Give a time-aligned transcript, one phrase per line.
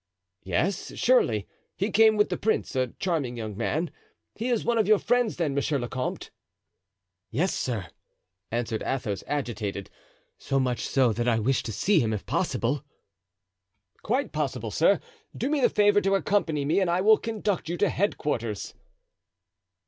[0.41, 1.47] "Yes, surely,
[1.77, 3.91] he came with the prince; a charming young man;
[4.33, 6.31] he is one of your friends then, monsieur le comte?"
[7.29, 7.85] "Yes, sir,"
[8.49, 9.91] answered Athos, agitated;
[10.39, 12.83] "so much so that I wish to see him if possible."
[14.01, 14.99] "Quite possible, sir;
[15.37, 18.73] do me the favor to accompany me and I will conduct you to headquarters."